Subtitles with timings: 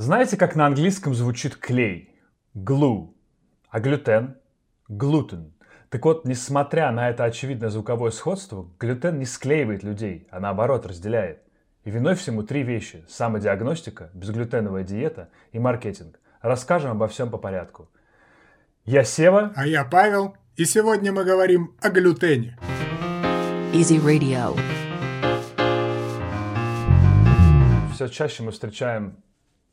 [0.00, 2.18] Знаете, как на английском звучит клей?
[2.54, 3.10] Glue.
[3.68, 4.38] А глютен?
[4.88, 5.50] Gluten.
[5.90, 11.42] Так вот, несмотря на это очевидное звуковое сходство, глютен не склеивает людей, а наоборот разделяет.
[11.84, 16.18] И виной всему три вещи– самодиагностика, безглютеновая диета и маркетинг.
[16.40, 17.90] Расскажем обо всем по порядку.
[18.86, 19.52] Я Сева.
[19.54, 20.34] А я Павел.
[20.56, 22.56] И сегодня мы говорим о глютене.
[23.74, 24.58] Easy Radio.
[27.92, 29.22] Все чаще мы встречаем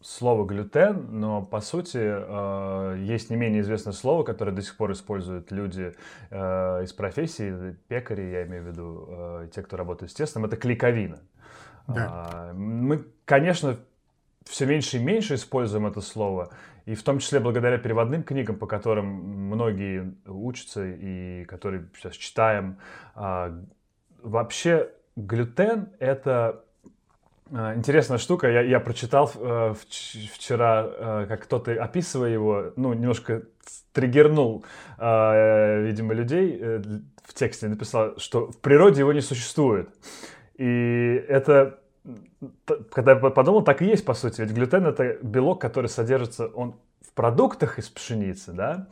[0.01, 4.91] слово глютен, но по сути э, есть не менее известное слово, которое до сих пор
[4.91, 5.93] используют люди
[6.29, 10.55] э, из профессии, пекари, я имею в виду, э, те, кто работает с тестом, это
[10.55, 11.19] клейковина.
[11.87, 12.51] Да.
[12.53, 13.77] Мы, конечно,
[14.43, 16.51] все меньше и меньше используем это слово,
[16.85, 22.77] и в том числе благодаря переводным книгам, по которым многие учатся и которые сейчас читаем.
[24.21, 26.65] Вообще глютен— это
[27.51, 28.49] интересная штука.
[28.49, 29.73] Я, я прочитал э,
[30.33, 33.43] вчера, э, как кто-то, описывая его, ну, немножко
[33.93, 34.63] триггернул,
[34.97, 36.81] э, видимо, людей э,
[37.23, 39.89] в тексте, написал, что в природе его не существует.
[40.55, 41.79] И это,
[42.91, 44.41] когда я подумал, так и есть, по сути.
[44.41, 48.87] Ведь глютен— это белок, который содержится он в продуктах из пшеницы, да,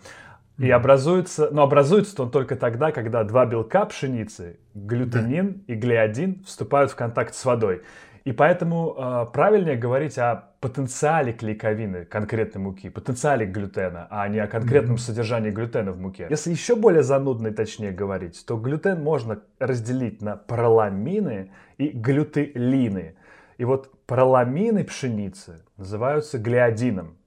[0.57, 5.73] и образуется, но образуется он только тогда, когда два белка пшеницы, глютенин да.
[5.73, 7.81] и глиадин, вступают в контакт с водой.
[8.25, 14.47] И поэтому э, правильнее говорить о потенциале клейковины конкретной муки, потенциале глютена, а не о
[14.47, 14.99] конкретном mm-hmm.
[14.99, 16.25] содержании глютена в муке.
[16.31, 23.15] Если еще более занудно и точнее говорить, то глютен можно разделить на проламины и глютелины.
[23.59, 27.17] И вот проламины пшеницы называются глиадином,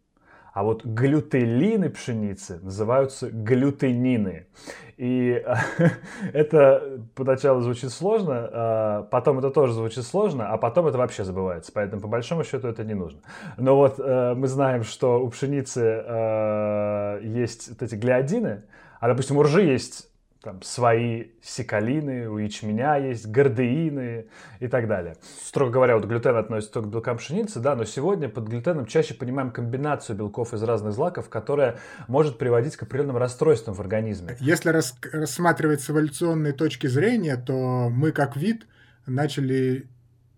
[0.59, 4.49] а вот глютелины пшеницы называются глютенины.
[4.97, 5.41] И
[6.33, 11.71] это поначалу звучит сложно, а потом это тоже звучит сложно, а потом это вообще забывается.
[11.73, 13.21] Поэтому по большому счету это не нужно.
[13.57, 18.65] Но вот э, мы знаем, что у пшеницы э, есть вот эти глиадины,
[18.99, 20.11] а, допустим, у ржи есть
[20.43, 24.27] там свои секалины, у ячменя есть гордеины
[24.61, 25.17] и так далее.
[25.43, 29.15] Строго говоря, вот глютен относится только к белкам пшеницы, да, но сегодня под глютеном чаще
[29.15, 34.37] понимаем комбинацию белков из разных злаков, которая может приводить к определенным расстройствам в организме.
[34.39, 38.67] Если рас рассматривать с эволюционной точки зрения, то мы как вид
[39.07, 39.89] начали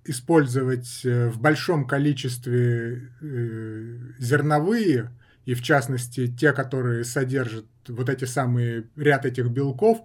[0.05, 5.11] использовать э, в большом количестве э, зерновые
[5.45, 10.03] и в частности те, которые содержат вот эти самые ряд этих белков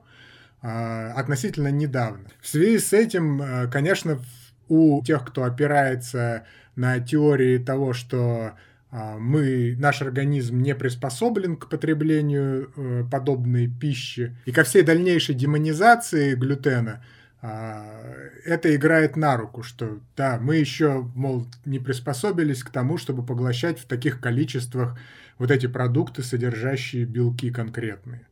[0.61, 2.25] а, относительно недавно.
[2.41, 4.19] В связи с этим, а, конечно,
[4.67, 6.43] у тех, кто опирается
[6.75, 8.53] на теории того, что
[8.89, 15.35] а, мы, наш организм не приспособлен к потреблению э, подобной пищи, и ко всей дальнейшей
[15.35, 17.03] демонизации глютена,
[17.41, 23.77] это играет на руку, что да, мы еще, мол, не приспособились к тому, чтобы поглощать
[23.77, 24.97] в таких количествах
[25.37, 28.27] вот эти продукты, содержащие белки конкретные.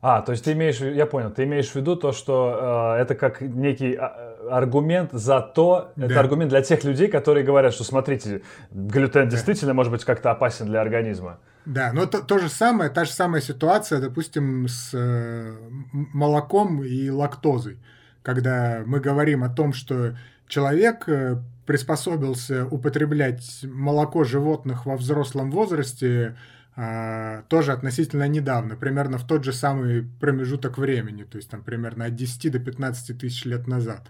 [0.00, 3.16] А, то есть ты имеешь, я понял, ты имеешь в виду то, что э, это
[3.16, 6.06] как некий а, аргумент за то, да.
[6.06, 9.30] это аргумент для тех людей, которые говорят, что смотрите, глютен да.
[9.30, 11.38] действительно может быть как-то опасен для организма.
[11.64, 15.52] Да, но то, то же самое, та же самая ситуация, допустим, с э,
[15.92, 17.78] молоком и лактозой,
[18.22, 26.34] когда мы говорим о том, что человек э, приспособился употреблять молоко животных во взрослом возрасте
[26.74, 32.06] а, тоже относительно недавно, примерно в тот же самый промежуток времени, то есть там примерно
[32.06, 34.08] от 10 до 15 тысяч лет назад.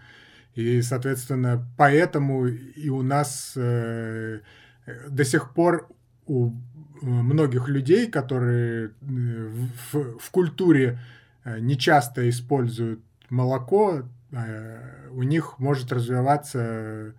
[0.55, 4.39] И, соответственно, поэтому и у нас э,
[5.09, 5.89] до сих пор
[6.27, 6.53] у
[7.03, 8.91] многих людей, которые э,
[9.91, 11.01] в, в культуре
[11.43, 17.15] э, нечасто используют молоко, э, у них может развиваться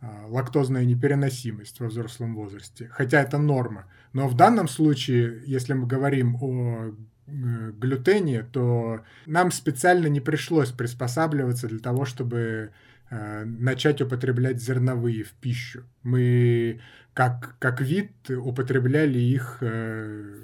[0.00, 3.86] лактозная непереносимость во взрослом возрасте, хотя это норма.
[4.12, 6.94] Но в данном случае, если мы говорим о
[7.26, 12.70] э, глютене, то нам специально не пришлось приспосабливаться для того, чтобы
[13.10, 15.84] э, начать употреблять зерновые в пищу.
[16.02, 16.80] Мы
[17.12, 20.36] как, как вид употребляли их э,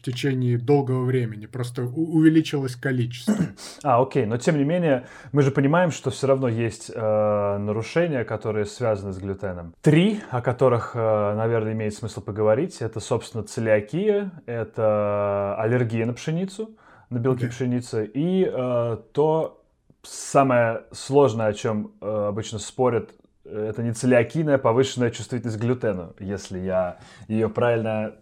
[0.00, 3.34] в течение долгого времени, просто увеличилось количество.
[3.82, 8.24] А, окей, но тем не менее, мы же понимаем, что все равно есть э, нарушения,
[8.24, 9.74] которые связаны с глютеном.
[9.80, 16.70] Три, о которых, э, наверное, имеет смысл поговорить, это, собственно, целиакия, это аллергия на пшеницу,
[17.10, 17.50] на белки да.
[17.50, 19.62] пшеницы, и э, то
[20.02, 23.10] самое сложное, о чем э, обычно спорят
[23.44, 26.98] это не целиакийная повышенная чувствительность к глютену, если я
[27.28, 28.14] ее правильно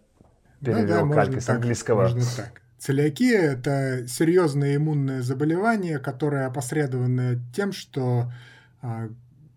[0.61, 2.03] перевел ну, да, из так, английского.
[2.03, 2.63] Можно так.
[2.79, 8.33] Целиакия– это серьезное иммунное заболевание, которое опосредовано тем, что
[8.81, 9.09] а,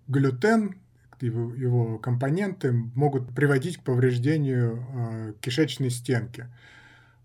[0.08, 0.76] глютен,
[1.20, 6.48] его, его компоненты могут приводить к повреждению э, кишечной стенки.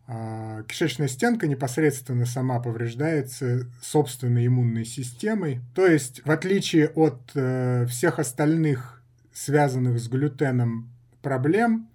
[0.07, 5.61] А кишечная стенка непосредственно сама повреждается собственной иммунной системой.
[5.75, 9.03] То есть, в отличие от э, всех остальных
[9.33, 10.91] связанных с глютеном
[11.23, 11.89] проблем,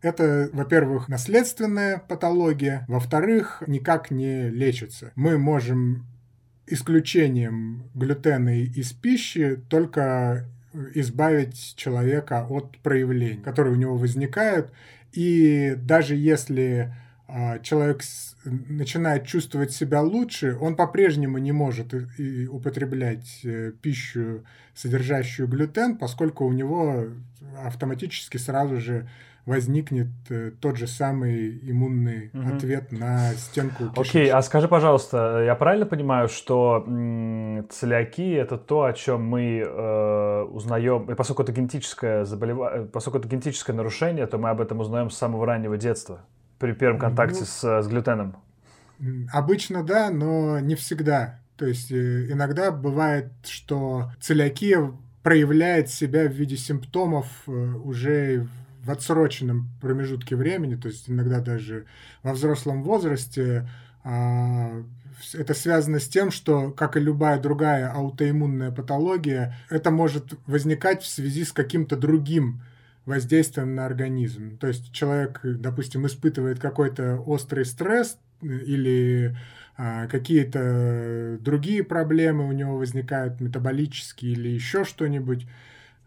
[0.00, 5.12] Это, во-первых, наследственная патология, во-вторых, никак не лечится.
[5.14, 6.06] Мы можем
[6.66, 10.46] исключением глютена из пищи только
[10.94, 14.72] избавить человека от проявлений, которые у него возникают.
[15.12, 16.92] И даже если
[17.26, 18.02] а, человек
[18.44, 21.94] начинает чувствовать себя лучше, он по-прежнему не может
[22.50, 27.06] употреблять э, пищу, содержащую глютен, поскольку у него
[27.64, 29.08] автоматически сразу же
[29.46, 32.54] возникнет э, тот же самый иммунный угу.
[32.54, 34.00] ответ на стенку кишечника.
[34.00, 39.58] Окей, а скажи, пожалуйста, я правильно понимаю, что м- целиакия это то, о чем мы
[39.58, 44.80] э, узнаем, и поскольку это генетическое заболевание, поскольку это генетическое нарушение, то мы об этом
[44.80, 46.24] узнаем с самого раннего детства
[46.58, 48.36] при первом контакте ну, с, с глютеном?
[49.32, 51.40] Обычно да, но не всегда.
[51.56, 54.92] То есть э, иногда бывает, что целиакия
[55.22, 58.46] проявляет себя в виде симптомов э, уже
[58.84, 61.86] в отсроченном промежутке времени, то есть иногда даже
[62.22, 63.68] во взрослом возрасте.
[64.02, 64.84] А,
[65.32, 71.06] это связано с тем, что, как и любая другая аутоиммунная патология, это может возникать в
[71.06, 72.62] связи с каким-то другим
[73.06, 74.58] воздействием на организм.
[74.58, 79.36] То есть человек, допустим, испытывает какой-то острый стресс или
[79.76, 85.46] а, какие-то другие проблемы у него возникают, метаболические или еще что-нибудь.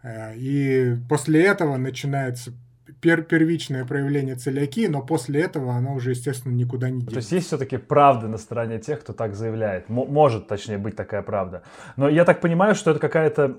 [0.04, 2.54] А, и после этого начинается
[3.02, 7.14] пер первичное проявление целиакии, но после этого она уже, естественно, никуда не денется.
[7.14, 9.90] То есть есть все-таки правда на стороне тех, кто так заявляет.
[9.90, 11.64] М может, точнее, быть такая правда.
[11.96, 13.58] Но я так понимаю, что это какая-то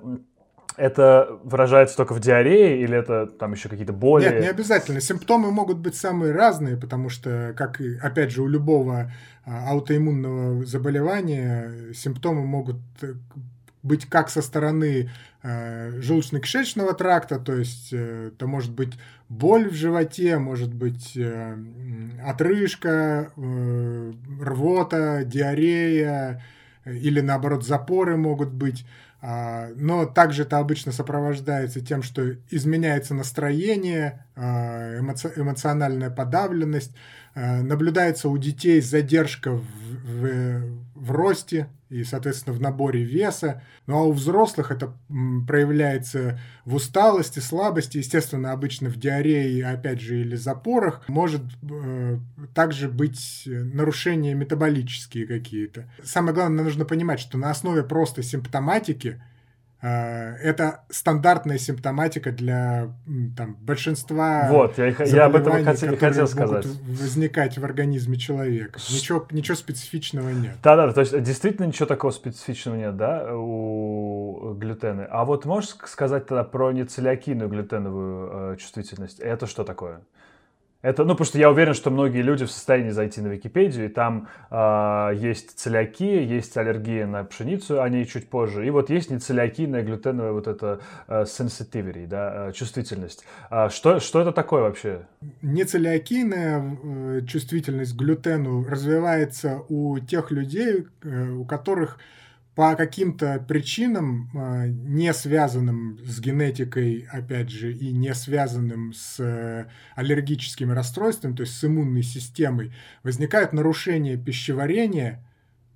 [0.76, 4.24] это выражается только в диарее или это там еще какие-то боли?
[4.24, 5.00] Нет, не обязательно.
[5.00, 9.10] Симптомы могут быть самые разные, потому что, как и, опять же, у любого
[9.44, 13.14] а, аутоиммунного заболевания, симптомы могут э,
[13.82, 15.10] быть как со стороны
[15.42, 18.94] э, желудочно-кишечного тракта, то есть э, это может быть
[19.28, 21.56] боль в животе, может быть э,
[22.24, 26.42] отрыжка, э, рвота, диарея
[26.84, 28.84] э, или наоборот запоры могут быть.
[29.20, 36.94] А, но также это обычно сопровождается тем, что изменяется настроение, а, эмоциональная подавленность,
[37.34, 39.64] а, наблюдается у детей задержка в,
[40.04, 40.60] в,
[40.98, 43.62] в росте и, соответственно, в наборе веса.
[43.86, 44.92] Ну а у взрослых это
[45.46, 51.02] проявляется в усталости, слабости, естественно, обычно в диарее, опять же, или запорах.
[51.08, 52.18] Может э,
[52.54, 55.88] также быть нарушения метаболические какие-то.
[56.02, 59.37] Самое главное, нужно понимать, что на основе просто симптоматики– Э,
[59.80, 62.92] это стандартная симптоматика для
[63.36, 66.66] там, большинства вот, я, я об этом хотел, хотел сказать.
[66.66, 68.80] возникать в организме человека.
[68.90, 70.56] Ничего, ничего специфичного нет.
[70.62, 75.06] Да-да, то есть действительно ничего такого специфичного нет, да, у глютена.
[75.10, 79.20] А вот можешь сказать тогда про нецелиакийную глютеновую э, чувствительность?
[79.20, 80.00] Это что такое?
[80.80, 83.88] Это, ну, потому что я уверен, что многие люди в состоянии зайти на Википедию, и
[83.88, 89.82] там э, есть целиакия, есть аллергия на пшеницу, они чуть позже, и вот есть нецелиакийная
[89.82, 93.24] глютеновая вот эта э, sensitivity, да, э, чувствительность.
[93.50, 95.00] А что, что это такое вообще?
[95.42, 101.98] Нецелиакийная э, чувствительность к глютену развивается у тех людей, э, у которых
[102.58, 109.66] по каким-то причинам, а, не связанным с генетикой, опять же, и не связанным с э,
[109.94, 112.72] аллергическими расстройствами, то есть с иммунной системой,
[113.04, 115.24] возникают нарушения пищеварения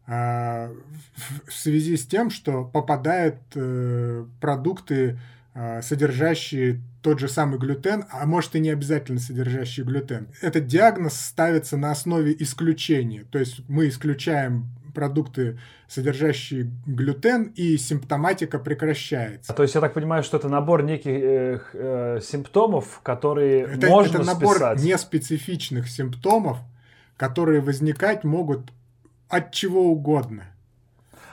[0.09, 0.73] а,
[1.47, 5.21] в связи с тем, что попадают э, продукты,
[5.55, 10.27] а, содержащие тот же самый глютен, а может и не обязательно содержащий глютен.
[10.41, 13.23] Этот диагноз ставится на основе исключения.
[13.31, 15.59] То есть мы исключаем продукты,
[15.89, 19.53] содержащие глютен, и симптоматика прекращается.
[19.53, 24.19] То есть я так понимаю, что это набор неких э, э, симптомов, которые это, можно
[24.19, 24.83] Это набор списать.
[24.83, 26.59] неспецифичных симптомов,
[27.17, 28.73] которые возникать могут
[29.29, 30.53] от чего угодно.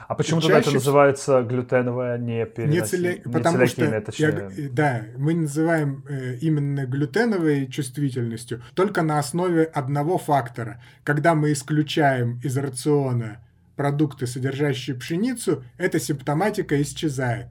[0.10, 3.22] А почему тогда это называется глютеновая не Не цели...
[3.32, 4.52] Потому что, точнее...
[4.58, 10.82] я, да, мы называем э, именно глютеновой чувствительностью только на основе одного фактора.
[11.04, 13.38] Когда мы исключаем из рациона
[13.80, 17.48] продукты, содержащие пшеницу, эта симптоматика исчезает.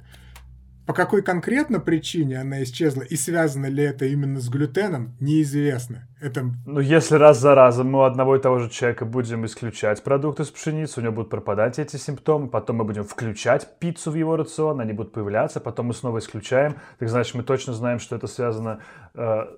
[0.87, 6.07] По какой конкретно причине она исчезла и связано ли это именно с глютеном, неизвестно.
[6.21, 6.51] Это...
[6.67, 10.45] Ну, если раз за разом мы у одного и того же человека будем исключать продукты
[10.45, 14.37] с пшеницы, у него будут пропадать эти симптомы, потом мы будем включать пиццу в его
[14.37, 16.77] рацион, они будут появляться, потом мы снова исключаем.
[16.99, 18.81] Так значит, мы точно знаем, что это связано,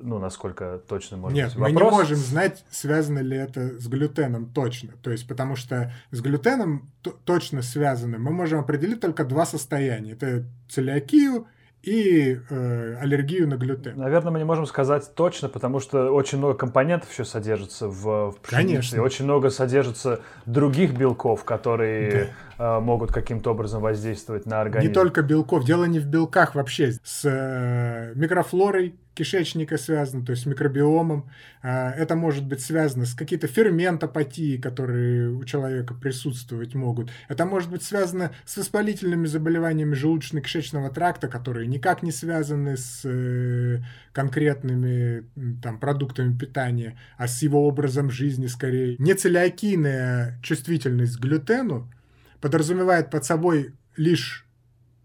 [0.01, 4.47] ну, насколько точно может Нет, быть мы не можем знать, связано ли это с глютеном
[4.47, 4.95] точно.
[5.03, 6.91] То есть, потому что с глютеном
[7.25, 8.19] точно связаны.
[8.19, 10.13] Мы можем определить только два состояния.
[10.13, 11.47] Это целиакию
[11.83, 13.97] и э, аллергию на глютен.
[13.97, 18.37] Наверное, мы не можем сказать точно, потому что очень много компонентов еще содержится в, в
[18.41, 18.69] пшенице.
[18.69, 19.03] Конечно.
[19.03, 22.77] Очень много содержится других белков, которые да.
[22.77, 24.89] э, могут каким-то образом воздействовать на организм.
[24.89, 25.65] Не только белков.
[25.65, 26.93] Дело не в белках вообще.
[27.03, 31.29] С э, микрофлорой кишечника связано, то есть с микробиомом.
[31.63, 37.11] А, это может быть связано с какие-то ферментопатией, которые у человека присутствовать могут.
[37.29, 43.83] Это может быть связано с воспалительными заболеваниями желудочно-кишечного тракта, которые никак не связаны с э,
[44.13, 45.25] конкретными
[45.63, 48.97] там, продуктами питания, а с его образом жизни скорее.
[48.99, 51.93] Нецелиакийная чувствительность к глютену
[52.41, 54.47] подразумевает под собой лишь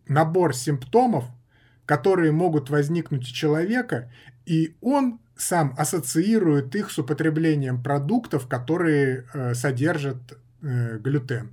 [0.08, 1.26] набор симптомов,
[1.86, 4.12] которые могут возникнуть у человека,
[4.46, 10.18] и он сам ассоциирует их с употреблением продуктов, которые э, содержат
[10.62, 11.52] э, глютен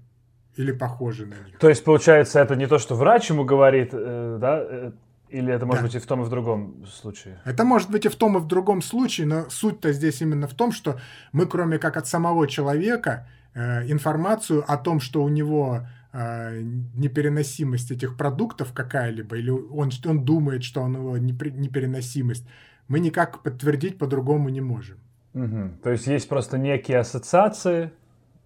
[0.56, 1.58] или похожи на них.
[1.58, 4.92] То есть, получается, это не то, что врач ему говорит, э, да, э,
[5.30, 5.86] или это может да.
[5.86, 7.40] быть и в том, и в другом случае?
[7.44, 10.54] Это может быть и в том, и в другом случае, но суть-то здесь именно в
[10.54, 11.00] том, что
[11.32, 18.16] мы, кроме как от самого человека, э, информацию о том, что у него непереносимость этих
[18.16, 22.46] продуктов какая-либо, или он, он думает, что у него непереносимость,
[22.88, 24.98] мы никак подтвердить по-другому не можем.
[25.34, 25.78] Угу.
[25.82, 27.92] То есть есть просто некие ассоциации,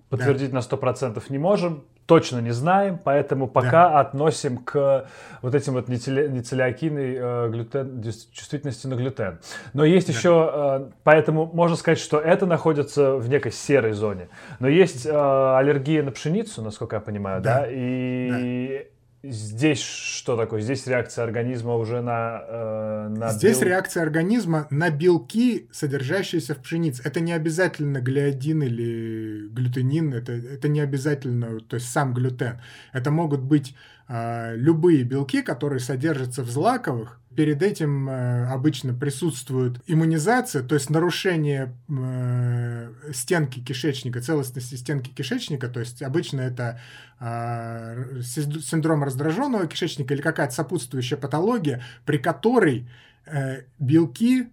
[0.08, 0.56] подтвердить да.
[0.56, 4.00] на 100% не можем, точно не знаем, поэтому пока да.
[4.00, 5.08] относим к
[5.42, 9.38] вот этим вот нецелиакийной э, глютен, чувствительности на глютен.
[9.74, 10.12] Но есть да.
[10.12, 14.28] еще, э, поэтому можно сказать, что это находится в некой серой зоне.
[14.60, 17.66] Но есть э, аллергия на пшеницу, насколько я понимаю, да, да?
[17.68, 20.60] и да Здесь что такое?
[20.60, 22.44] Здесь реакция организма уже на...
[22.46, 23.68] Э, на Здесь бел...
[23.68, 27.02] реакция организма на белки, содержащиеся в пшенице.
[27.04, 32.60] Это не обязательно глиадин или глютенин, это, это не обязательно, то есть сам глютен.
[32.92, 33.74] Это могут быть
[34.08, 40.88] э, любые белки, которые содержатся в злаковых, перед этим э, обычно присутствует иммунизация, то есть
[40.88, 46.80] нарушение э, стенки кишечника, целостности стенки кишечника, то есть обычно это
[47.20, 52.88] э, синдром раздраженного кишечника или какая-то сопутствующая патология, при которой
[53.26, 54.48] э, белки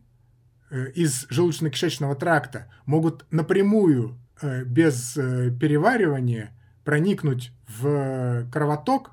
[0.96, 4.18] из желудочно-кишечного тракта могут напрямую,
[4.66, 6.50] без переваривания,
[6.84, 9.12] проникнуть в кровоток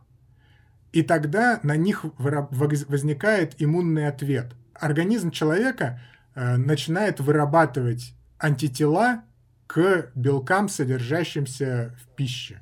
[0.92, 4.52] и тогда на них возникает иммунный ответ.
[4.75, 6.00] Организм человека
[6.35, 9.23] э, начинает вырабатывать антитела
[9.66, 12.61] к белкам, содержащимся в пище.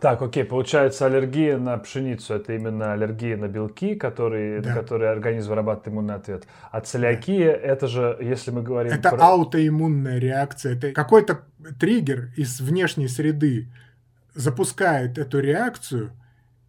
[0.00, 4.70] Так, окей, получается аллергия на пшеницу это именно аллергия на белки, которые, да.
[4.70, 6.46] на которые организм вырабатывает иммунный ответ.
[6.70, 7.58] А целиакия да.
[7.58, 9.22] это же, если мы говорим это про...
[9.22, 11.42] аутоиммунная реакция, это какой-то
[11.78, 13.68] триггер из внешней среды
[14.34, 16.12] запускает эту реакцию,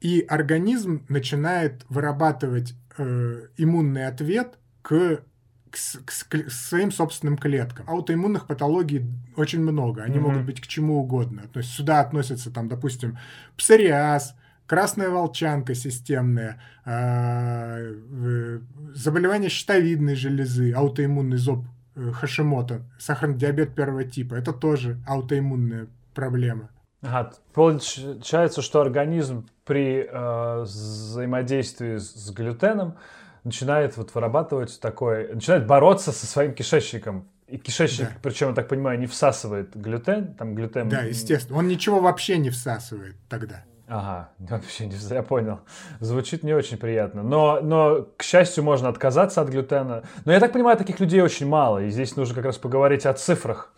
[0.02, 5.24] и организм начинает вырабатывать э, иммунный ответ к,
[5.70, 7.88] к, к, к своим собственным клеткам.
[7.88, 9.06] Аутоиммунных патологий
[9.36, 10.22] очень много, они mm-hmm.
[10.22, 11.44] могут быть к чему угодно.
[11.54, 13.20] То есть сюда относятся, там, допустим,
[13.56, 18.60] псориаз, красная волчанка системная, э,
[18.96, 21.66] заболевание щитовидной железы, аутоиммунный зоб
[21.96, 24.34] э, Хашимота, сахарный диабет первого типа.
[24.34, 26.72] Это тоже аутоиммунная проблема.
[27.02, 32.98] Ага, получается, что организм при э, взаимодействии с глютеном
[33.44, 37.28] начинает вот вырабатывать такой, начинает бороться со своим кишечником.
[37.48, 38.16] И кишечник, да.
[38.22, 40.90] причем, я так понимаю, не всасывает глютен, там глютен...
[40.90, 41.58] Да, естественно.
[41.58, 43.66] Он ничего вообще не всасывает тогда.
[43.88, 45.60] Ага, вообще не я понял.
[46.00, 47.24] Звучит не очень приятно.
[47.24, 50.04] Но, но, к счастью, можно отказаться от глютена.
[50.24, 51.80] Но я так понимаю, таких людей очень мало.
[51.84, 53.74] И здесь нужно как раз поговорить о цифрах.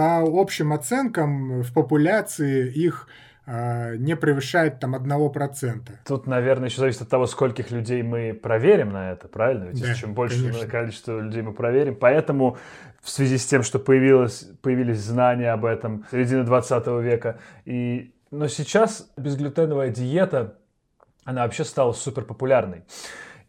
[0.00, 3.06] По общим оценкам в популяции их
[3.44, 5.92] э, не превышает там одного процента.
[6.06, 9.64] Тут, наверное, еще зависит от того, скольких людей мы проверим на это, правильно?
[9.64, 10.66] Ведь да, чем больше конечно.
[10.68, 11.96] количество людей мы проверим.
[11.96, 12.56] Поэтому
[13.02, 18.14] в связи с тем, что появилось, появились знания об этом в середине 20 века, и...
[18.30, 20.56] но сейчас безглютеновая диета,
[21.24, 22.84] она вообще стала супер популярной.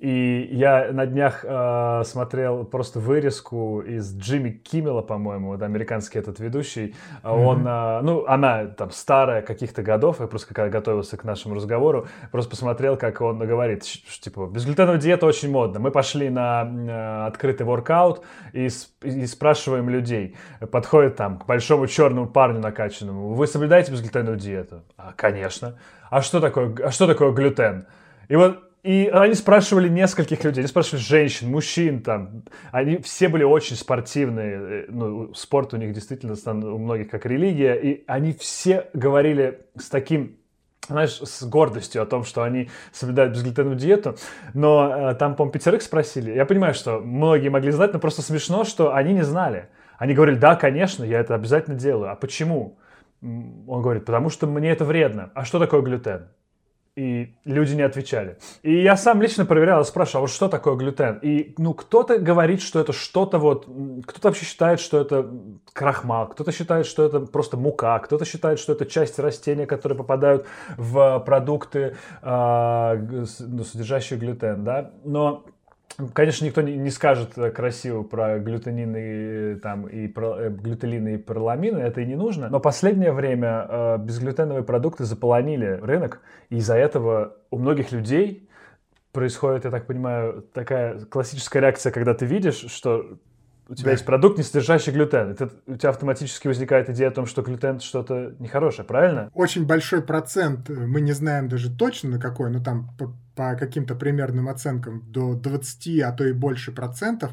[0.01, 6.39] И я на днях э, смотрел просто вырезку из Джимми Киммела, по-моему, вот американский этот
[6.39, 6.95] ведущий.
[7.21, 7.45] Mm-hmm.
[7.45, 12.07] Он, э, ну, она там старая каких-то годов, я просто когда готовился к нашему разговору,
[12.31, 15.79] просто посмотрел, как он говорит, что, типа, безглютеновая диета очень модна.
[15.79, 18.69] Мы пошли на э, открытый воркаут и,
[19.03, 20.35] и спрашиваем людей,
[20.71, 24.81] подходит там к большому черному парню накачанному, вы соблюдаете безглютеновую диету?
[24.97, 25.77] А, конечно.
[26.09, 27.85] А что такое, а что такое глютен?
[28.27, 32.43] И вот и они спрашивали нескольких людей, они спрашивали женщин, мужчин там.
[32.71, 34.59] Они все были очень спортивные.
[34.59, 37.75] Э, ну, спорт у них действительно у многих как религия.
[37.75, 40.37] И они все говорили с таким
[40.87, 44.15] знаешь, с гордостью о том, что они соблюдают безглютеновую диету.
[44.55, 46.31] Но э, там, по-моему, пятерых спросили.
[46.31, 49.69] Я понимаю, что многие могли знать, но просто смешно, что они не знали.
[49.99, 52.11] Они говорили, да, конечно, я это обязательно делаю.
[52.11, 52.79] А почему?
[53.21, 55.29] Он говорит, потому что мне это вредно.
[55.35, 56.29] А что такое глютен?
[56.95, 58.37] И люди не отвечали.
[58.63, 61.19] И я сам лично проверял, спрашивал, а вот что такое глютен?
[61.21, 63.65] И, ну, кто-то говорит, что это что-то вот,
[64.05, 65.29] кто-то вообще считает, что это
[65.71, 70.45] крахмал, кто-то считает, что это просто мука, кто-то считает, что это часть растения, которые попадают
[70.77, 74.91] в продукты, э, содержащие глютен, да.
[75.05, 75.45] Но
[76.13, 81.17] Конечно, никто не, скажет э, красиво про глютенины э, там, и про э, глютелины и
[81.17, 82.49] проламины, это и не нужно.
[82.49, 88.49] Но последнее время э, безглютеновые продукты заполонили рынок, и из-за этого у многих людей
[89.11, 93.17] происходит, я так понимаю, такая классическая реакция, когда ты видишь, что
[93.71, 93.91] у тебя да.
[93.91, 95.31] есть продукт, не содержащий глютен.
[95.31, 99.31] Это, у тебя автоматически возникает идея о том, что глютен что-то нехорошее, правильно?
[99.33, 103.95] Очень большой процент, мы не знаем даже точно на какой, но там по, по каким-то
[103.95, 107.31] примерным оценкам до 20, а то и больше процентов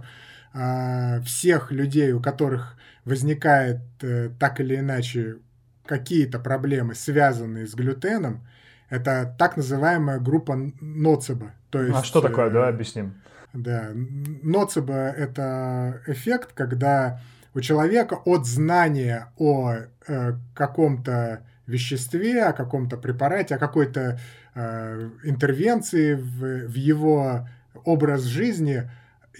[0.54, 5.38] э, всех людей, у которых возникает э, так или иначе
[5.86, 8.46] какие-то проблемы, связанные с глютеном,
[8.90, 11.54] это так называемая группа ноцеба.
[11.70, 12.46] То есть, а что такое?
[12.46, 13.14] Э, Давай объясним.
[13.52, 17.20] Да, ноцебо– это эффект, когда
[17.54, 19.74] у человека от знания о
[20.06, 24.18] э, каком-то веществе, о каком-то препарате, о какой-то
[24.54, 27.48] э, интервенции в, в его
[27.84, 28.90] образ жизни,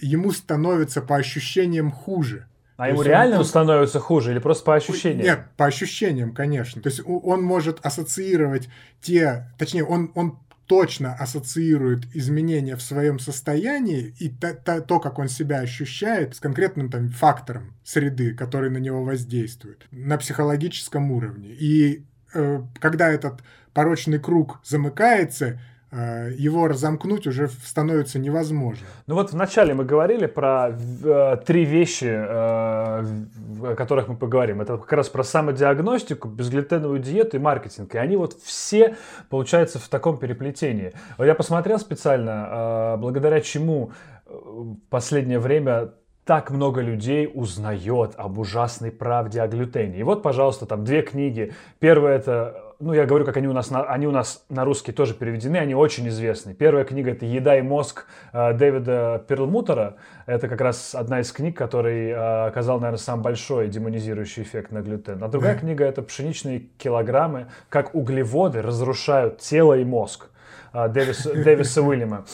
[0.01, 2.45] ему становится по ощущениям хуже.
[2.77, 5.21] А То ему реально он, становится хуже или просто по ощущениям?
[5.21, 6.81] Нет, по ощущениям, конечно.
[6.81, 8.69] То есть он может ассоциировать
[9.01, 10.39] те, точнее, он, он
[10.69, 16.39] точно ассоциирует изменения в своем состоянии и то, то, то, как он себя ощущает, с
[16.39, 21.49] конкретным там фактором среды, который на него воздействует на психологическом уровне.
[21.49, 22.05] И
[22.35, 23.41] э, когда этот
[23.73, 25.59] порочный круг замыкается,
[25.91, 28.85] его разомкнуть уже становится невозможно.
[29.07, 34.61] Ну вот вначале мы говорили про э, три вещи, э, о которых мы поговорим.
[34.61, 37.95] Это как раз про самодиагностику, безглютеновую диету и маркетинг.
[37.95, 38.95] И они вот все,
[39.29, 40.93] получается, в таком переплетении.
[41.17, 43.91] Вот я посмотрел специально, э, благодаря чему
[44.27, 45.89] э, в последнее время
[46.23, 49.97] так много людей узнает об ужасной правде о глютене.
[49.97, 51.53] И вот, пожалуйста, там две книги.
[51.79, 54.93] Первая это ну, я говорю, как они у нас на, они у нас на русский
[54.93, 56.53] тоже переведены, они очень известны.
[56.53, 59.97] Первая книга это «Еда и мозг» э, Дэвида Перлмутера.
[60.25, 64.81] Это как раз одна из книг, который э, оказал, наверное, самый большой демонизирующий эффект на
[64.81, 65.21] глютен.
[65.21, 67.47] А другая книга это «Пшеничные килограммы.
[67.67, 70.29] Как углеводы разрушают тело и мозг»
[70.71, 72.25] э, Дэвиса, Дэвиса Уильяма.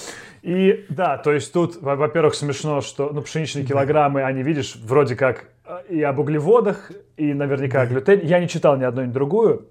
[0.43, 5.45] И да, то есть тут, во-первых, смешно, что ну, пшеничные килограммы, они, видишь, вроде как
[5.89, 8.21] и об углеводах, и наверняка о глютене.
[8.25, 9.69] Я не читал ни одну, ни другую.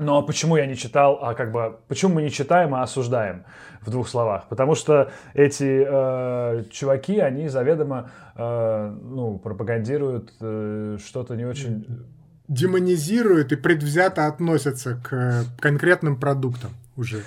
[0.00, 3.44] Но почему я не читал, а как бы почему мы не читаем, а осуждаем
[3.80, 4.48] в двух словах?
[4.48, 12.06] Потому что эти э, чуваки, они заведомо э, ну, пропагандируют э, что-то не очень
[12.48, 17.22] демонизируют и предвзято относятся к конкретным продуктам уже.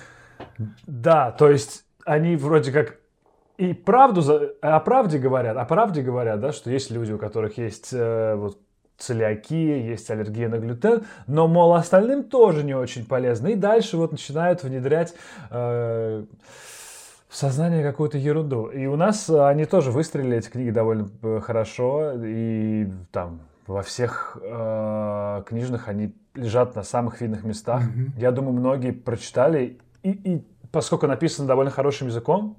[0.88, 2.98] Да, то есть они вроде как
[3.58, 7.60] и правду за, о правде говорят, о правде говорят, да, что есть люди, у которых
[7.60, 8.58] есть э, вот
[9.02, 13.48] целиакия, есть аллергия на глютен, но, мол, остальным тоже не очень полезно.
[13.48, 15.14] И дальше вот начинают внедрять
[15.50, 16.24] э,
[17.28, 18.68] в сознание какую-то ерунду.
[18.68, 24.38] И у нас они тоже выстрелили, эти книги довольно э, хорошо, и там во всех
[24.42, 27.84] э, книжных они лежат на самых видных местах.
[27.84, 28.20] Mm-hmm.
[28.20, 32.58] Я думаю, многие прочитали, и, и поскольку написано довольно хорошим языком,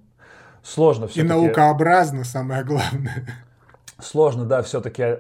[0.62, 3.26] сложно все И наукообразно, самое главное.
[3.98, 5.18] Сложно, да, все-таки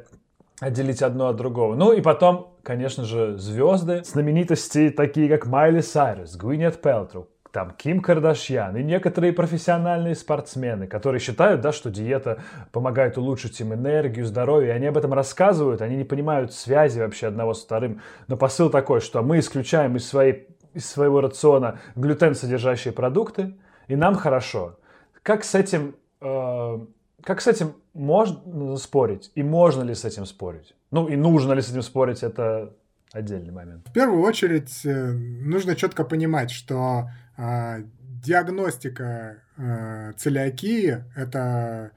[0.60, 1.74] отделить одно от другого.
[1.74, 8.00] Ну и потом, конечно же, звезды, знаменитости такие, как Майли Сайрус, Гвинет Пелтру, там Ким
[8.00, 12.38] Кардашьян и некоторые профессиональные спортсмены, которые считают, да, что диета
[12.72, 17.26] помогает улучшить им энергию, здоровье, и они об этом рассказывают, они не понимают связи вообще
[17.26, 18.00] одного с вторым.
[18.26, 23.54] Но посыл такой, что мы исключаем из, своей, из своего рациона глютен содержащие продукты,
[23.86, 24.78] и нам хорошо.
[25.22, 26.78] как с этим, э,
[27.24, 29.30] как с этим можно спорить?
[29.34, 30.74] И можно ли с этим спорить?
[30.90, 32.74] Ну и нужно ли с этим спорить, это
[33.12, 33.88] отдельный момент.
[33.88, 37.84] В первую очередь э, нужно четко понимать, что э,
[38.22, 41.92] диагностика э, целиакии– это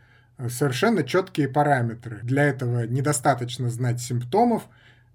[0.49, 2.19] совершенно четкие параметры.
[2.23, 4.63] Для этого недостаточно знать симптомов,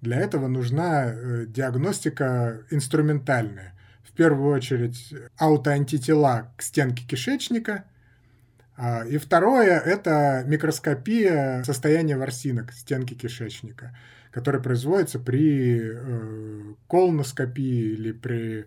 [0.01, 3.75] для этого нужна э, диагностика инструментальная.
[4.03, 7.85] В первую очередь аутоантитела к стенке кишечника,
[9.09, 13.95] и второе– это микроскопия состояния ворсинок стенки кишечника,
[14.31, 18.67] которая производится при э, колоноскопии или при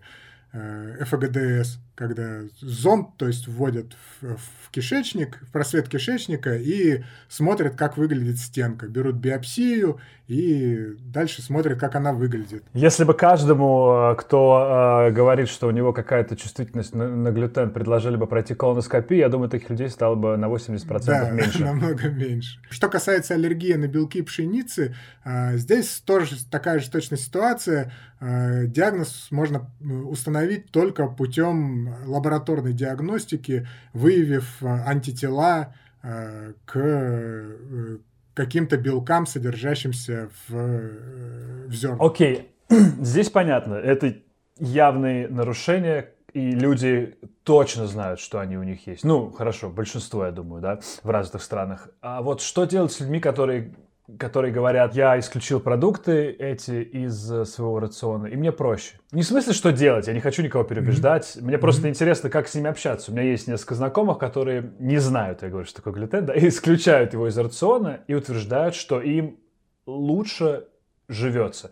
[0.52, 7.76] э, ФГДС когда зонд, то есть вводят в, в кишечник, в просвет кишечника и смотрят,
[7.76, 8.88] как выглядит стенка.
[8.88, 12.64] Берут биопсию и дальше смотрят, как она выглядит.
[12.72, 17.70] Если бы каждому, э, кто э, говорит, что у него какая-то чувствительность на, на глютен,
[17.70, 21.58] предложили бы пройти колоноскопию, я думаю, таких людей стало бы на 80% да, меньше.
[21.64, 22.58] намного меньше.
[22.70, 27.92] Что касается аллергии на белки пшеницы, э, здесь тоже такая же точная ситуация.
[28.20, 29.70] Э, диагноз можно
[30.06, 37.98] установить только путем лабораторной диагностики, выявив э, антитела э, к э,
[38.34, 42.00] каким-то белкам, содержащимся в, в зернах.
[42.00, 42.80] Окей, okay.
[43.00, 43.74] здесь понятно.
[43.74, 44.16] Это
[44.58, 49.04] явные нарушения, и люди точно знают, что они у них есть.
[49.04, 51.88] Ну, хорошо, большинство, я думаю, да, в разных странах.
[52.00, 53.74] А вот что делать с людьми, которые
[54.18, 58.98] которые говорят, я исключил продукты эти из э, своего рациона, и мне проще.
[59.12, 61.44] Не в смысле, что делать, я не хочу никого переубеждать, mm-hmm.
[61.44, 61.90] мне просто mm-hmm.
[61.90, 63.10] интересно, как с ними общаться.
[63.10, 66.48] У меня есть несколько знакомых, которые не знают, я говорю, что такое глютен, да, и
[66.48, 69.38] исключают его из рациона и утверждают, что им
[69.86, 70.68] лучше
[71.08, 71.70] живется.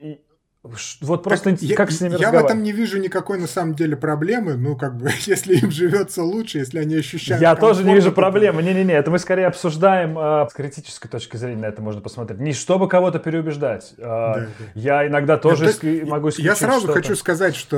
[0.00, 0.20] И
[1.02, 3.74] вот просто как, как я, с ними Я в этом не вижу никакой на самом
[3.74, 4.54] деле проблемы.
[4.54, 7.42] Ну, как бы, если им живется лучше, если они ощущают.
[7.42, 8.62] Я тоже не вижу проблемы.
[8.62, 12.40] Не-не-не, это мы скорее обсуждаем э, с критической точки зрения на это можно посмотреть.
[12.40, 13.92] Не чтобы кого-то переубеждать.
[13.98, 14.46] Э, да, да.
[14.74, 17.76] Я иногда тоже да, иски- могу исключить Я сразу хочу сказать, что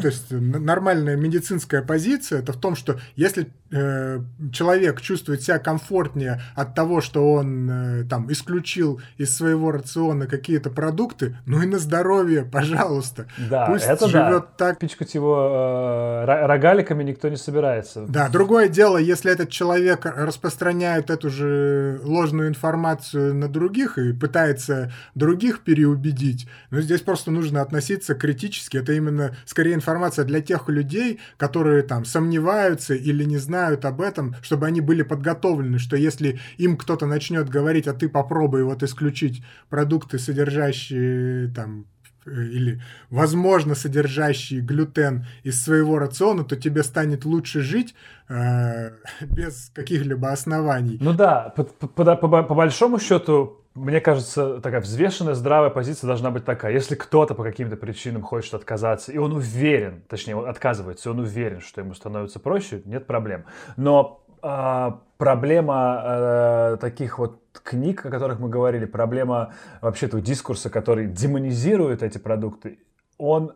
[0.00, 4.20] то есть, нормальная медицинская позиция это в том, что если э,
[4.52, 10.70] человек чувствует себя комфортнее от того, что он э, там исключил из своего рациона какие-то
[10.70, 13.26] продукты, ну и на здоровье пожалуйста.
[13.50, 14.66] Да, Пусть это живет да.
[14.68, 14.78] так.
[14.78, 18.06] Пичкать его э, рогаликами никто не собирается.
[18.08, 24.92] Да, другое дело, если этот человек распространяет эту же ложную информацию на других и пытается
[25.14, 28.76] других переубедить, но здесь просто нужно относиться критически.
[28.76, 34.34] Это именно скорее информация для тех людей, которые там сомневаются или не знают об этом,
[34.42, 39.42] чтобы они были подготовлены, что если им кто-то начнет говорить, а ты попробуй вот исключить
[39.68, 41.86] продукты, содержащие там
[42.26, 47.94] Э, или, возможно, содержащие глютен из своего рациона, то тебе станет лучше жить
[48.28, 50.98] э, без каких-либо оснований.
[51.00, 56.30] Ну да, по, по, по, по большому счету, мне кажется, такая взвешенная, здравая позиция должна
[56.30, 56.72] быть такая.
[56.72, 61.18] Если кто-то по каким-то причинам хочет отказаться, и он уверен, точнее, он отказывается, и он
[61.18, 63.44] уверен, что ему становится проще, нет проблем.
[63.76, 70.70] Но а, проблема э, таких вот книг, о которых мы говорили, проблема вообще этого дискурса,
[70.70, 72.78] который демонизирует эти продукты,
[73.18, 73.54] он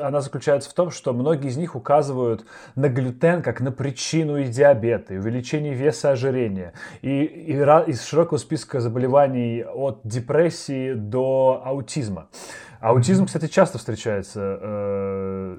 [0.00, 4.44] она заключается в том, что многие из них указывают на глютен как на причину и
[4.44, 6.72] диабета, и увеличение веса ожирения,
[7.02, 12.28] и, и из широкого списка заболеваний от депрессии до аутизма.
[12.80, 15.56] Аутизм, кстати, часто встречается э,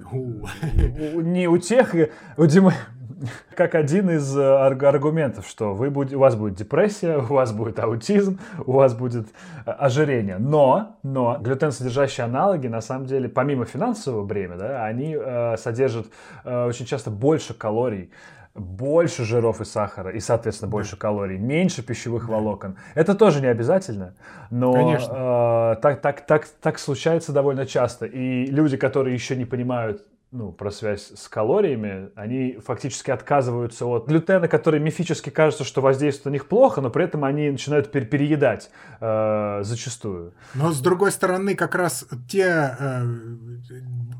[1.24, 1.96] не у тех,
[2.38, 2.74] у Димы,
[3.56, 7.80] как один из э, аргументов, что вы будь, у вас будет депрессия, у вас будет
[7.80, 9.28] аутизм, у вас будет
[9.66, 10.38] э, ожирение.
[10.38, 16.08] Но, но глютен содержащие аналоги, на самом деле, помимо финансового бремя, да, они э, содержат
[16.44, 18.12] э, очень часто больше калорий,
[18.54, 20.98] больше жиров и сахара, и, соответственно, больше да.
[20.98, 22.34] калорий, меньше пищевых да.
[22.34, 22.78] волокон.
[22.94, 24.16] Это тоже не обязательно,
[24.50, 28.06] но э, так, так, так, так случается довольно часто.
[28.06, 34.08] И люди, которые еще не понимают ну, про связь с калориями, они фактически отказываются от
[34.08, 38.06] глютена, который мифически кажется, что воздействует на них плохо, но при этом они начинают пер
[38.06, 40.34] переедать э, зачастую.
[40.54, 43.04] Но с другой стороны, как раз те э,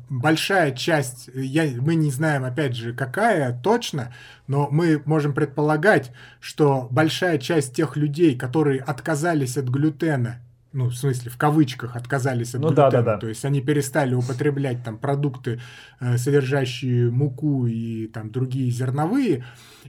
[0.08, 4.14] большая часть, я, мы не знаем, опять же, какая точно,
[4.46, 10.40] но мы можем предполагать, что большая часть тех людей, которые отказались от глютена
[10.72, 13.18] ну, в смысле, в кавычках отказались от ну, глютена, да, да, да.
[13.18, 15.60] то есть они перестали употреблять там продукты,
[16.00, 19.44] э, содержащие муку и там другие зерновые,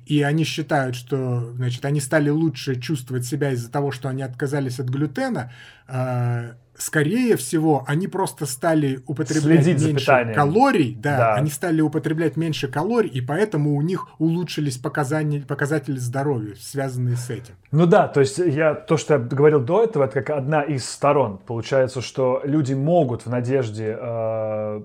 [0.05, 4.79] и они считают, что, значит, они стали лучше чувствовать себя из-за того, что они отказались
[4.79, 5.51] от глютена,
[5.87, 12.37] э, скорее всего, они просто стали употреблять Следить меньше калорий, да, да, они стали употреблять
[12.37, 17.55] меньше калорий, и поэтому у них улучшились показания, показатели здоровья, связанные с этим.
[17.71, 20.87] Ну да, то есть я то, что я говорил до этого, это как одна из
[20.87, 21.39] сторон.
[21.45, 24.81] Получается, что люди могут в надежде э,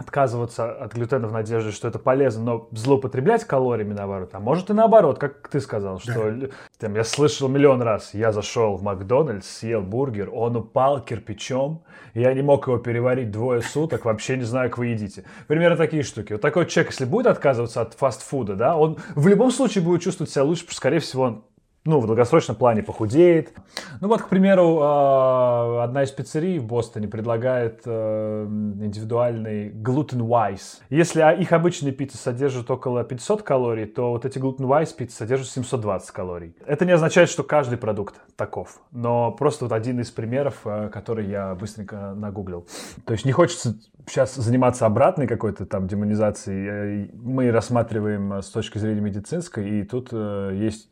[0.00, 4.30] отказываться от глютена в надежде, что это полезно, но злоупотреблять калориями наоборот.
[4.32, 6.46] А может и наоборот, как ты сказал, что да.
[6.78, 11.82] там, я слышал миллион раз, я зашел в Макдональдс, съел бургер, он упал кирпичом,
[12.14, 15.24] я не мог его переварить двое суток, вообще не знаю, как вы едите.
[15.46, 16.32] Примерно такие штуки.
[16.32, 20.32] Вот такой человек, если будет отказываться от фастфуда, да, он в любом случае будет чувствовать
[20.32, 21.44] себя лучше, потому что, скорее всего, он
[21.84, 23.54] ну, в долгосрочном плане похудеет.
[24.00, 30.80] Ну вот, к примеру, а, одна из пиццерий в Бостоне предлагает э, индивидуальный gluten wise.
[30.90, 35.48] Если их обычные пиццы содержат около 500 калорий, то вот эти gluten wise пиццы содержат
[35.48, 36.54] 720 калорий.
[36.66, 41.28] Это не означает, что каждый продукт таков, но просто вот один из примеров, э, который
[41.28, 42.66] я быстренько нагуглил.
[43.06, 47.06] То есть не хочется сейчас заниматься обратной какой-то там демонизацией.
[47.06, 50.90] Э, мы рассматриваем с точки зрения медицинской, и тут есть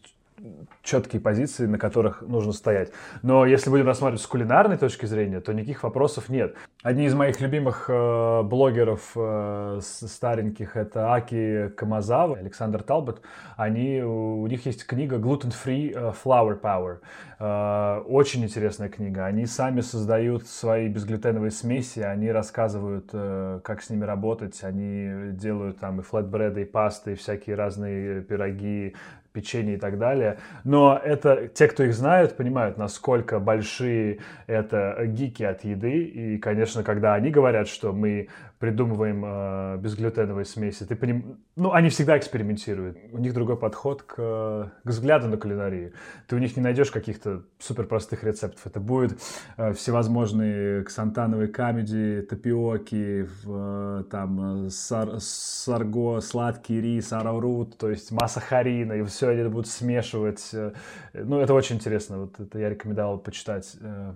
[0.83, 2.93] четкие позиции, на которых нужно стоять.
[3.23, 6.55] Но если будем рассматривать с кулинарной точки зрения, то никаких вопросов нет.
[6.83, 13.21] Одни из моих любимых э, блогеров э, стареньких это Аки Камазава, Александр Талбот.
[13.57, 16.99] Они, у них есть книга Gluten Free э, Flour Power.
[17.41, 19.27] Э, очень интересная книга.
[19.27, 24.63] Они сами создают свои безглютеновые смеси, они рассказывают, э, как с ними работать.
[24.63, 28.95] Они делают там и флетбреды, и пасты, и всякие разные пироги,
[29.39, 30.39] печенье и так далее.
[30.65, 36.03] Но это те, кто их знают, понимают, насколько большие это гики от еды.
[36.03, 41.39] И, конечно, когда они говорят, что мы придумываем э, безглютеновые смеси, ты поним...
[41.55, 42.99] ну, они всегда экспериментируют.
[43.13, 45.93] У них другой подход к, к взгляду на кулинарию.
[46.27, 48.67] Ты у них не найдешь каких-то супер простых рецептов.
[48.67, 49.21] Это будет
[49.57, 58.41] э, всевозможные ксантановые камеди, тапиоки, э, там, сар, сарго, сладкий рис, араурут, то есть масса
[58.41, 60.51] харина, и все они будут смешивать.
[60.53, 60.73] Э,
[61.15, 62.23] ну, это очень интересно.
[62.23, 63.77] Вот это я рекомендовал почитать.
[63.81, 64.15] Э,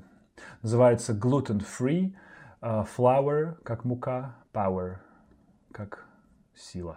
[0.62, 2.12] называется Gluten Free
[2.62, 4.98] Uh, flour, как мука, power,
[5.72, 6.04] как
[6.54, 6.96] сила.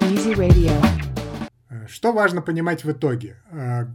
[0.00, 0.72] Easy Radio.
[1.86, 3.36] Что важно понимать в итоге?
[3.52, 3.86] Uh,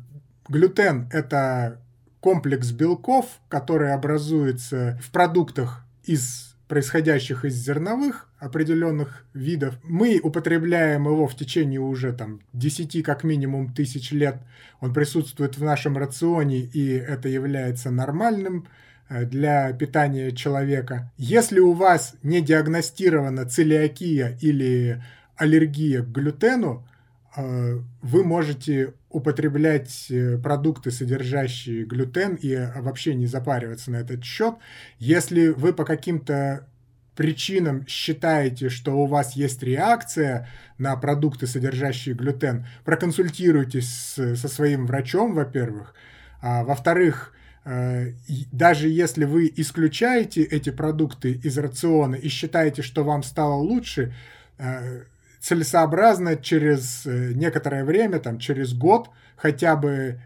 [0.48, 1.82] глютен– это
[2.22, 9.76] комплекс белков, который образуется в продуктах из происходящих из зерновых определенных видов.
[9.84, 14.38] Мы употребляем его в течение уже там 10 как минимум тысяч лет.
[14.80, 18.68] Он присутствует в нашем рационе, и это является нормальным
[19.10, 21.12] э, для питания человека.
[21.18, 25.02] Если у вас не диагностирована целиакия или
[25.36, 26.86] аллергия к глютену,
[27.36, 34.56] вы можете употреблять э, продукты, содержащие глютен, и вообще не запариваться на этот счет.
[35.00, 36.68] Если вы по каким-то
[37.16, 44.88] причинам считаете, что у вас есть реакция на продукты, содержащие глютен, проконсультируйтесь с, со своим
[44.88, 45.94] врачом, во-первых.
[46.42, 47.34] А, во-вторых,
[47.66, 48.14] э,
[48.52, 54.14] даже если вы исключаете эти продукты из рациона и считаете, что вам стало лучше,
[54.58, 55.04] э,
[55.44, 60.22] целесообразно через э, некоторое время, там, через год хотя бы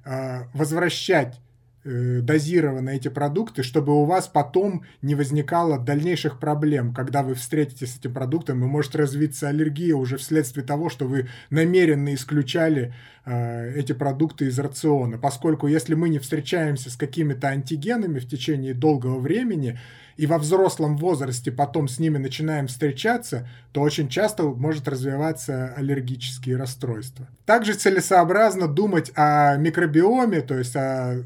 [0.53, 1.39] возвращать
[1.89, 7.93] Э, дозированно эти продукты, чтобы у вас потом не возникало дальнейших проблем, когда вы встретитесь
[7.93, 13.71] с этим продуктом, и может развиться аллергия уже вследствие того, что вы намеренно исключали э,
[13.73, 15.17] эти продукты из рациона.
[15.17, 19.79] Поскольку если мы не встречаемся с какими-то антигенами в течение долгого времени,
[20.17, 26.57] и во взрослом возрасте потом с ними начинаем встречаться, то очень часто может развиваться аллергические
[26.57, 27.27] расстройства.
[27.45, 31.23] Также целесообразно думать о микробиоме, то есть о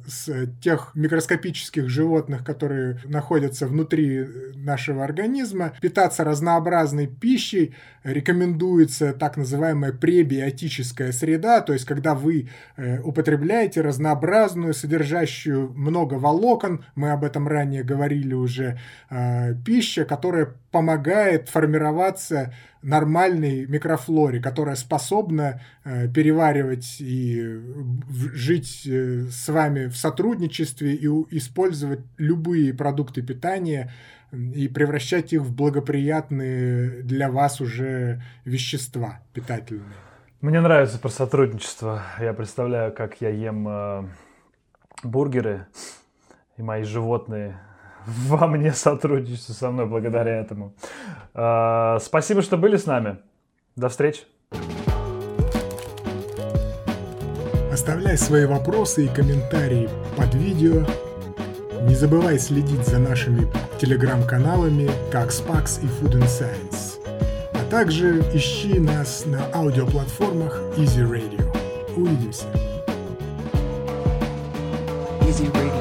[0.62, 7.74] тех микроскопических животных, которые находятся внутри нашего организма, питаться разнообразной пищей,
[8.04, 16.84] рекомендуется так называемая пребиотическая среда, то есть когда вы э, употребляете разнообразную, содержащую много волокон,
[16.96, 25.62] мы об этом ранее говорили уже, э, пища, которая помогает формироваться нормальной микрофлоре, которая способна
[25.84, 27.60] э, переваривать и
[28.10, 33.92] жить с вами в сотрудничестве и использовать любые продукты питания
[34.32, 39.94] и превращать их в благоприятные для вас уже вещества питательные.
[40.42, 42.02] Мне нравится про сотрудничество.
[42.20, 44.04] Я представляю, как я ем э,
[45.04, 45.68] бургеры,
[46.58, 47.60] и мои животные
[48.06, 50.74] во мне сотрудничают со мной благодаря этому.
[51.34, 53.18] Э, спасибо, что были с нами.
[53.76, 54.22] До встречи.
[57.72, 60.86] Оставляй свои вопросы и комментарии под видео.
[61.84, 63.48] Не забывай следить за нашими
[63.80, 67.00] телеграм-каналами как Spax и Food and Science.
[67.54, 71.42] А также ищи нас на аудиоплатформах Easy Radio.
[71.96, 72.46] Увидимся.
[75.22, 75.81] Easy Radio.